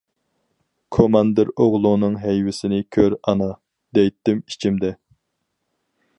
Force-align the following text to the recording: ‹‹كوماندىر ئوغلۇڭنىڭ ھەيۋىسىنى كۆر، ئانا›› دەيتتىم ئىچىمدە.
‹‹كوماندىر 0.95 1.51
ئوغلۇڭنىڭ 1.65 2.17
ھەيۋىسىنى 2.23 2.81
كۆر، 2.97 3.17
ئانا›› 3.21 3.51
دەيتتىم 3.99 4.43
ئىچىمدە. 4.55 4.95